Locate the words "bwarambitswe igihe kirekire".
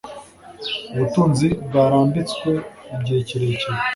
1.65-3.77